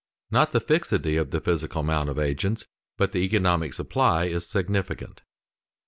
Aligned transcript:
_Not 0.33 0.49
the 0.49 0.59
fixity 0.59 1.15
of 1.15 1.29
the 1.29 1.39
physical 1.39 1.81
amount 1.81 2.09
of 2.09 2.17
agents, 2.17 2.65
but 2.97 3.11
the 3.11 3.19
economic 3.19 3.75
supply 3.75 4.25
is 4.25 4.47
significant. 4.47 5.21